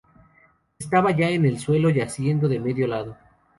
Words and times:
Estaba 0.79 1.11
ya 1.15 1.29
en 1.29 1.45
el 1.45 1.59
suelo, 1.59 1.91
yaciendo 1.91 2.47
de 2.49 2.59
medio 2.59 2.87
lado. 2.87 3.15